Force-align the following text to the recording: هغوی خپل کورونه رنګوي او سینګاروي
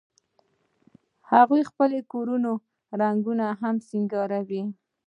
هغوی 1.31 1.61
خپل 1.69 1.91
کورونه 2.11 2.51
رنګوي 3.01 3.47
او 3.67 3.73
سینګاروي 3.87 4.63